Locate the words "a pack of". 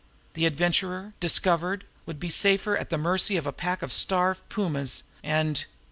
3.45-3.93